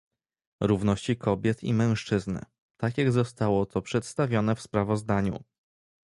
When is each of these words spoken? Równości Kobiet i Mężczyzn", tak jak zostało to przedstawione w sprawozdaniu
Równości 0.61 1.17
Kobiet 1.17 1.63
i 1.63 1.73
Mężczyzn", 1.73 2.39
tak 2.77 2.97
jak 2.97 3.11
zostało 3.11 3.65
to 3.65 3.81
przedstawione 3.81 4.55
w 4.55 4.61
sprawozdaniu 4.61 5.43